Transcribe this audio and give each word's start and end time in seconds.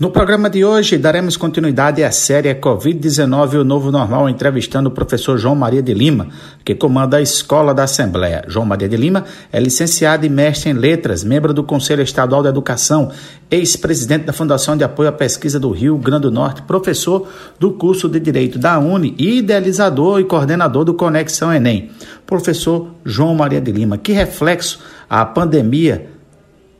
No 0.00 0.10
programa 0.10 0.48
de 0.48 0.64
hoje, 0.64 0.96
daremos 0.96 1.36
continuidade 1.36 2.02
à 2.02 2.10
série 2.10 2.54
Covid-19 2.54 3.60
o 3.60 3.64
Novo 3.64 3.92
Normal, 3.92 4.30
entrevistando 4.30 4.88
o 4.88 4.92
professor 4.92 5.36
João 5.36 5.54
Maria 5.54 5.82
de 5.82 5.92
Lima, 5.92 6.28
que 6.64 6.74
comanda 6.74 7.18
a 7.18 7.20
Escola 7.20 7.74
da 7.74 7.84
Assembleia. 7.84 8.42
João 8.48 8.64
Maria 8.64 8.88
de 8.88 8.96
Lima 8.96 9.26
é 9.52 9.60
licenciado 9.60 10.24
e 10.24 10.30
mestre 10.30 10.70
em 10.70 10.72
letras, 10.72 11.22
membro 11.22 11.52
do 11.52 11.62
Conselho 11.62 12.00
Estadual 12.02 12.42
da 12.42 12.48
Educação, 12.48 13.12
ex-presidente 13.50 14.24
da 14.24 14.32
Fundação 14.32 14.74
de 14.74 14.82
Apoio 14.82 15.10
à 15.10 15.12
Pesquisa 15.12 15.60
do 15.60 15.68
Rio 15.68 15.98
Grande 15.98 16.22
do 16.22 16.30
Norte, 16.30 16.62
professor 16.62 17.28
do 17.58 17.72
curso 17.72 18.08
de 18.08 18.18
Direito 18.18 18.58
da 18.58 18.78
UNE 18.78 19.14
e 19.18 19.36
idealizador 19.40 20.18
e 20.18 20.24
coordenador 20.24 20.82
do 20.82 20.94
Conexão 20.94 21.52
Enem. 21.52 21.90
Professor 22.26 22.88
João 23.04 23.34
Maria 23.34 23.60
de 23.60 23.70
Lima, 23.70 23.98
que 23.98 24.12
reflexo 24.12 24.80
a 25.10 25.26
pandemia 25.26 26.08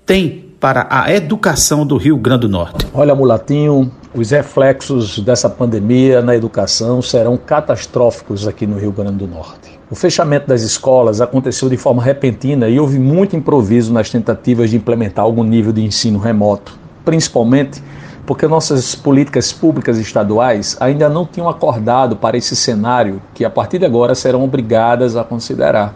tem 0.06 0.49
para 0.60 0.86
a 0.90 1.10
educação 1.10 1.86
do 1.86 1.96
Rio 1.96 2.18
Grande 2.18 2.42
do 2.42 2.48
Norte? 2.50 2.86
Olha, 2.92 3.14
Mulatinho, 3.14 3.90
os 4.14 4.30
reflexos 4.30 5.18
dessa 5.18 5.48
pandemia 5.48 6.20
na 6.20 6.36
educação 6.36 7.00
serão 7.00 7.38
catastróficos 7.38 8.46
aqui 8.46 8.66
no 8.66 8.78
Rio 8.78 8.92
Grande 8.92 9.24
do 9.24 9.26
Norte. 9.26 9.80
O 9.90 9.94
fechamento 9.94 10.46
das 10.46 10.60
escolas 10.60 11.22
aconteceu 11.22 11.70
de 11.70 11.78
forma 11.78 12.02
repentina 12.02 12.68
e 12.68 12.78
houve 12.78 12.98
muito 12.98 13.34
improviso 13.34 13.90
nas 13.90 14.10
tentativas 14.10 14.68
de 14.68 14.76
implementar 14.76 15.24
algum 15.24 15.42
nível 15.42 15.72
de 15.72 15.82
ensino 15.82 16.18
remoto, 16.18 16.78
principalmente 17.06 17.82
porque 18.26 18.46
nossas 18.46 18.94
políticas 18.94 19.52
públicas 19.52 19.98
estaduais 19.98 20.76
ainda 20.78 21.08
não 21.08 21.24
tinham 21.24 21.48
acordado 21.48 22.16
para 22.16 22.36
esse 22.36 22.54
cenário 22.54 23.20
que 23.34 23.46
a 23.46 23.50
partir 23.50 23.78
de 23.78 23.86
agora 23.86 24.14
serão 24.14 24.44
obrigadas 24.44 25.16
a 25.16 25.24
considerar. 25.24 25.94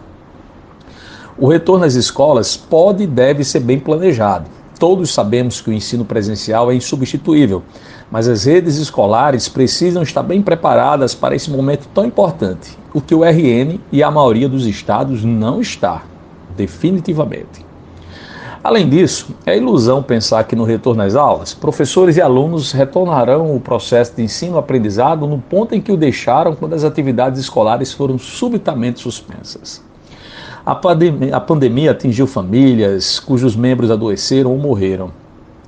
O 1.37 1.49
retorno 1.49 1.83
às 1.83 1.95
escolas 1.95 2.55
pode 2.55 3.03
e 3.03 3.07
deve 3.07 3.43
ser 3.43 3.59
bem 3.59 3.77
planejado. 3.77 4.45
Todos 4.79 5.13
sabemos 5.13 5.59
que 5.59 5.69
o 5.69 5.73
ensino 5.73 6.05
presencial 6.05 6.71
é 6.71 6.75
insubstituível, 6.75 7.61
mas 8.09 8.29
as 8.29 8.45
redes 8.45 8.77
escolares 8.77 9.49
precisam 9.49 10.01
estar 10.01 10.23
bem 10.23 10.41
preparadas 10.41 11.13
para 11.13 11.35
esse 11.35 11.51
momento 11.51 11.89
tão 11.93 12.05
importante, 12.05 12.77
o 12.93 13.01
que 13.01 13.13
o 13.13 13.25
RN 13.25 13.81
e 13.91 14.01
a 14.01 14.09
maioria 14.09 14.47
dos 14.47 14.65
estados 14.65 15.25
não 15.25 15.59
está, 15.59 16.03
definitivamente. 16.55 17.65
Além 18.63 18.87
disso, 18.87 19.35
é 19.45 19.57
ilusão 19.57 20.01
pensar 20.01 20.45
que 20.45 20.55
no 20.55 20.63
retorno 20.63 21.03
às 21.03 21.15
aulas, 21.15 21.53
professores 21.53 22.15
e 22.15 22.21
alunos 22.21 22.71
retornarão 22.71 23.53
o 23.53 23.59
processo 23.59 24.15
de 24.15 24.23
ensino-aprendizado 24.23 25.27
no 25.27 25.39
ponto 25.39 25.75
em 25.75 25.81
que 25.81 25.91
o 25.91 25.97
deixaram 25.97 26.55
quando 26.55 26.73
as 26.73 26.85
atividades 26.85 27.41
escolares 27.41 27.91
foram 27.91 28.17
subitamente 28.17 29.01
suspensas. 29.01 29.83
A 30.65 30.73
pandemia, 30.73 31.35
a 31.35 31.39
pandemia 31.39 31.91
atingiu 31.91 32.25
famílias 32.25 33.19
cujos 33.19 33.55
membros 33.55 33.91
adoeceram 33.91 34.49
ou 34.49 34.57
morreram. 34.57 35.11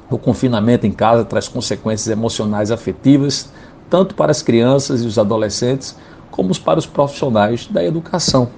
O 0.09 0.17
confinamento 0.17 0.87
em 0.87 0.91
casa 0.91 1.23
traz 1.23 1.47
consequências 1.47 2.07
emocionais 2.07 2.71
afetivas, 2.71 3.51
tanto 3.91 4.15
para 4.15 4.31
as 4.31 4.41
crianças 4.41 5.03
e 5.03 5.05
os 5.05 5.19
adolescentes, 5.19 5.95
como 6.31 6.57
para 6.59 6.79
os 6.79 6.87
profissionais 6.87 7.67
da 7.67 7.83
educação. 7.85 8.49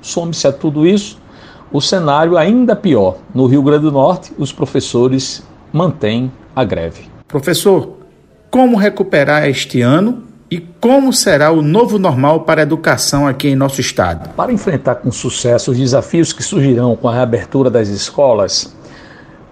Some-se 0.00 0.46
a 0.46 0.52
tudo 0.52 0.86
isso 0.86 1.18
o 1.72 1.80
cenário 1.80 2.36
ainda 2.38 2.76
pior. 2.76 3.16
No 3.34 3.46
Rio 3.46 3.62
Grande 3.62 3.82
do 3.82 3.92
Norte, 3.92 4.32
os 4.38 4.52
professores 4.52 5.42
mantêm 5.72 6.30
a 6.54 6.62
greve. 6.62 7.08
Professor, 7.26 7.96
como 8.48 8.76
recuperar 8.76 9.48
este 9.48 9.80
ano 9.80 10.29
e 10.50 10.58
como 10.58 11.12
será 11.12 11.52
o 11.52 11.62
novo 11.62 11.96
normal 11.96 12.40
para 12.40 12.62
a 12.62 12.64
educação 12.64 13.24
aqui 13.24 13.48
em 13.48 13.54
nosso 13.54 13.80
estado? 13.80 14.30
Para 14.30 14.52
enfrentar 14.52 14.96
com 14.96 15.12
sucesso 15.12 15.70
os 15.70 15.78
desafios 15.78 16.32
que 16.32 16.42
surgirão 16.42 16.96
com 16.96 17.08
a 17.08 17.14
reabertura 17.14 17.70
das 17.70 17.86
escolas, 17.86 18.74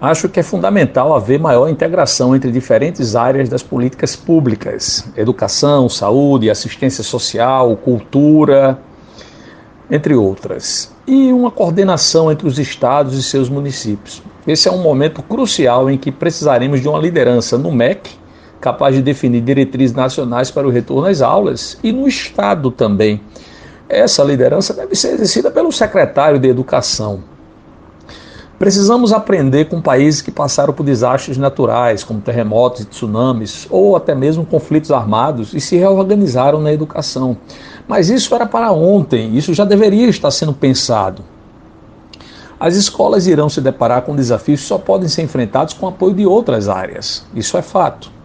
acho 0.01 0.29
que 0.29 0.41
é 0.41 0.43
fundamental 0.43 1.15
haver 1.15 1.39
maior 1.39 1.69
integração 1.69 2.35
entre 2.35 2.51
diferentes 2.51 3.15
áreas 3.15 3.49
das 3.49 3.63
políticas 3.63 4.17
públicas: 4.17 5.09
educação, 5.17 5.89
saúde, 5.89 6.51
assistência 6.51 7.05
social, 7.05 7.77
cultura, 7.77 8.77
entre 9.89 10.17
outras, 10.17 10.93
e 11.07 11.33
uma 11.33 11.53
coordenação 11.53 12.33
entre 12.33 12.49
os 12.49 12.59
estados 12.59 13.17
e 13.17 13.23
seus 13.23 13.49
municípios. 13.49 14.21
Esse 14.45 14.67
é 14.67 14.73
um 14.73 14.83
momento 14.83 15.23
crucial 15.23 15.89
em 15.89 15.97
que 15.97 16.11
precisaremos 16.11 16.81
de 16.81 16.89
uma 16.89 16.99
liderança 16.99 17.57
no 17.57 17.71
MEC 17.71 18.19
capaz 18.61 18.95
de 18.95 19.03
definir 19.03 19.41
diretrizes 19.41 19.95
nacionais 19.95 20.51
para 20.51 20.67
o 20.67 20.71
retorno 20.71 21.07
às 21.07 21.23
aulas 21.23 21.79
e 21.83 21.93
no 21.93 22.09
Estado 22.09 22.71
também. 22.71 23.21
Essa 23.89 24.23
liderança 24.23 24.75
deve 24.75 24.95
ser 24.95 25.15
exercida 25.15 25.51
pelo 25.51 25.73
secretário 25.73 26.39
de 26.39 26.49
Educação. 26.49 27.23
Precisamos 28.59 29.13
aprender 29.13 29.67
com 29.67 29.81
países 29.81 30.21
que 30.21 30.33
passaram 30.33 30.75
por 30.75 30.83
desastres 30.83 31.39
naturais, 31.39 32.03
como 32.03 32.21
terremotos 32.21 32.81
e 32.81 32.85
tsunamis, 32.87 33.69
ou 33.71 33.95
até 33.95 34.17
mesmo 34.17 34.45
conflitos 34.45 34.91
armados, 34.91 35.55
e 35.55 35.61
se 35.61 35.77
reorganizaram 35.77 36.61
na 36.61 36.73
educação. 36.73 37.37
Mas 37.87 38.11
isso 38.11 38.35
era 38.35 38.47
para 38.47 38.73
ontem, 38.73 39.37
isso 39.37 39.55
já 39.55 39.65
deveria 39.65 40.09
estar 40.09 40.33
sendo 40.33 40.53
pensado. 40.53 41.23
As 42.59 42.75
escolas 42.75 43.29
irão 43.29 43.49
se 43.49 43.61
deparar 43.61 44.03
com 44.03 44.17
desafios 44.17 44.61
que 44.63 44.67
só 44.67 44.77
podem 44.77 45.09
ser 45.09 45.23
enfrentados 45.23 45.73
com 45.73 45.87
apoio 45.87 46.15
de 46.15 46.27
outras 46.27 46.69
áreas. 46.69 47.25
Isso 47.33 47.57
é 47.57 47.63
fato. 47.63 48.18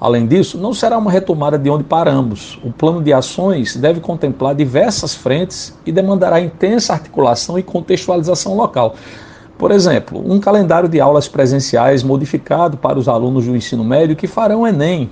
Além 0.00 0.26
disso, 0.26 0.58
não 0.58 0.74
será 0.74 0.98
uma 0.98 1.10
retomada 1.10 1.58
de 1.58 1.70
onde 1.70 1.84
paramos. 1.84 2.58
O 2.62 2.70
plano 2.70 3.02
de 3.02 3.12
ações 3.12 3.76
deve 3.76 4.00
contemplar 4.00 4.54
diversas 4.54 5.14
frentes 5.14 5.74
e 5.86 5.92
demandará 5.92 6.40
intensa 6.40 6.92
articulação 6.92 7.58
e 7.58 7.62
contextualização 7.62 8.56
local. 8.56 8.94
Por 9.56 9.70
exemplo, 9.70 10.22
um 10.30 10.38
calendário 10.38 10.88
de 10.88 11.00
aulas 11.00 11.28
presenciais 11.28 12.02
modificado 12.02 12.76
para 12.76 12.98
os 12.98 13.08
alunos 13.08 13.46
do 13.46 13.56
ensino 13.56 13.82
médio 13.82 14.14
que 14.14 14.26
farão 14.26 14.66
Enem, 14.66 15.08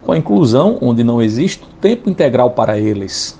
com 0.00 0.12
a 0.12 0.18
inclusão, 0.18 0.78
onde 0.80 1.04
não 1.04 1.20
existe, 1.20 1.62
tempo 1.78 2.08
integral 2.08 2.52
para 2.52 2.78
eles. 2.78 3.38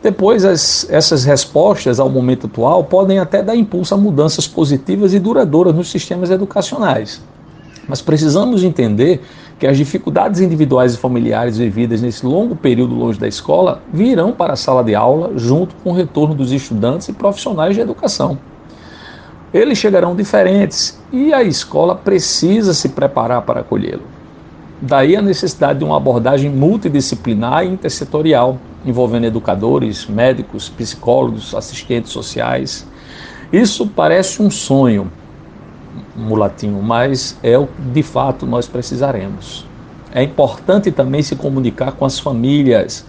Depois, 0.00 0.44
as, 0.44 0.88
essas 0.90 1.24
respostas 1.24 1.98
ao 1.98 2.08
momento 2.08 2.46
atual 2.46 2.84
podem 2.84 3.18
até 3.18 3.42
dar 3.42 3.56
impulso 3.56 3.94
a 3.94 3.96
mudanças 3.96 4.46
positivas 4.46 5.12
e 5.12 5.18
duradouras 5.18 5.74
nos 5.74 5.90
sistemas 5.90 6.30
educacionais. 6.30 7.20
Mas 7.88 8.00
precisamos 8.00 8.62
entender 8.62 9.20
que 9.62 9.66
as 9.68 9.78
dificuldades 9.78 10.40
individuais 10.40 10.94
e 10.94 10.98
familiares 10.98 11.56
vividas 11.56 12.02
nesse 12.02 12.26
longo 12.26 12.56
período 12.56 12.96
longe 12.96 13.16
da 13.20 13.28
escola 13.28 13.80
virão 13.92 14.32
para 14.32 14.54
a 14.54 14.56
sala 14.56 14.82
de 14.82 14.92
aula 14.92 15.34
junto 15.36 15.76
com 15.76 15.90
o 15.90 15.92
retorno 15.92 16.34
dos 16.34 16.50
estudantes 16.50 17.08
e 17.08 17.12
profissionais 17.12 17.76
de 17.76 17.80
educação. 17.80 18.36
Eles 19.54 19.78
chegarão 19.78 20.16
diferentes 20.16 21.00
e 21.12 21.32
a 21.32 21.44
escola 21.44 21.94
precisa 21.94 22.74
se 22.74 22.88
preparar 22.88 23.42
para 23.42 23.60
acolhê-lo. 23.60 24.02
Daí 24.80 25.14
a 25.14 25.22
necessidade 25.22 25.78
de 25.78 25.84
uma 25.84 25.96
abordagem 25.96 26.50
multidisciplinar 26.50 27.64
e 27.64 27.68
intersetorial, 27.68 28.58
envolvendo 28.84 29.26
educadores, 29.26 30.08
médicos, 30.08 30.68
psicólogos, 30.68 31.54
assistentes 31.54 32.10
sociais. 32.10 32.84
Isso 33.52 33.86
parece 33.86 34.42
um 34.42 34.50
sonho, 34.50 35.08
mulatinho, 36.14 36.82
mas 36.82 37.38
é 37.42 37.56
o 37.58 37.66
que 37.66 37.82
de 37.82 38.02
fato 38.02 38.46
nós 38.46 38.66
precisaremos. 38.66 39.66
É 40.14 40.22
importante 40.22 40.92
também 40.92 41.22
se 41.22 41.36
comunicar 41.36 41.92
com 41.92 42.04
as 42.04 42.18
famílias. 42.18 43.04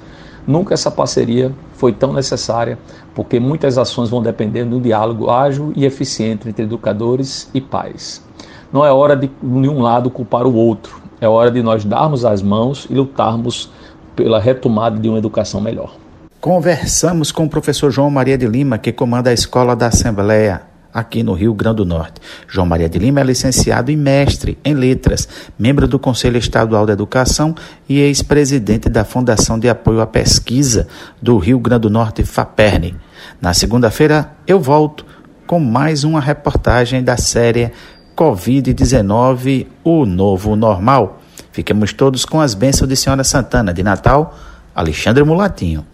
Nunca 0.47 0.73
essa 0.73 0.89
parceria 0.89 1.51
foi 1.73 1.91
tão 1.91 2.13
necessária, 2.13 2.77
porque 3.13 3.39
muitas 3.39 3.77
ações 3.77 4.09
vão 4.09 4.21
depender 4.21 4.65
de 4.65 4.73
um 4.73 4.81
diálogo 4.81 5.29
ágil 5.29 5.73
e 5.75 5.85
eficiente 5.85 6.47
entre 6.47 6.63
educadores 6.63 7.49
e 7.53 7.59
pais. 7.59 8.23
Não 8.71 8.85
é 8.85 8.91
hora 8.91 9.15
de, 9.15 9.27
de 9.27 9.69
um 9.69 9.81
lado 9.81 10.09
culpar 10.09 10.45
o 10.47 10.53
outro, 10.53 11.01
é 11.19 11.27
hora 11.27 11.51
de 11.51 11.61
nós 11.61 11.83
darmos 11.85 12.25
as 12.25 12.41
mãos 12.41 12.87
e 12.89 12.93
lutarmos 12.93 13.69
pela 14.15 14.39
retomada 14.39 14.97
de 14.97 15.09
uma 15.09 15.17
educação 15.17 15.59
melhor. 15.59 15.95
Conversamos 16.39 17.31
com 17.31 17.45
o 17.45 17.49
professor 17.49 17.91
João 17.91 18.09
Maria 18.09 18.37
de 18.37 18.45
Lima, 18.45 18.77
que 18.77 18.91
comanda 18.91 19.29
a 19.29 19.33
Escola 19.33 19.75
da 19.75 19.87
Assembleia 19.87 20.72
aqui 20.93 21.23
no 21.23 21.33
Rio 21.33 21.53
Grande 21.53 21.77
do 21.77 21.85
Norte. 21.85 22.21
João 22.47 22.67
Maria 22.67 22.87
de 22.87 22.99
Lima 22.99 23.21
é 23.21 23.23
licenciado 23.23 23.91
e 23.91 23.95
mestre 23.95 24.57
em 24.63 24.73
letras, 24.73 25.27
membro 25.57 25.87
do 25.87 25.97
Conselho 25.97 26.37
Estadual 26.37 26.85
da 26.85 26.93
Educação 26.93 27.55
e 27.89 27.99
ex-presidente 27.99 28.89
da 28.89 29.03
Fundação 29.03 29.57
de 29.57 29.67
Apoio 29.67 30.01
à 30.01 30.07
Pesquisa 30.07 30.87
do 31.21 31.37
Rio 31.37 31.59
Grande 31.59 31.83
do 31.83 31.89
Norte, 31.89 32.23
FAPERN. 32.23 32.95
Na 33.41 33.53
segunda-feira 33.53 34.31
eu 34.45 34.59
volto 34.59 35.05
com 35.47 35.59
mais 35.59 36.03
uma 36.03 36.21
reportagem 36.21 37.03
da 37.03 37.17
série 37.17 37.71
Covid-19, 38.15 39.67
o 39.83 40.05
novo 40.05 40.55
normal. 40.55 41.21
Fiquemos 41.51 41.93
todos 41.93 42.25
com 42.25 42.39
as 42.39 42.53
bênçãos 42.53 42.89
de 42.89 42.95
Senhora 42.95 43.23
Santana 43.23 43.73
de 43.73 43.83
Natal, 43.83 44.37
Alexandre 44.73 45.23
Mulatinho. 45.23 45.85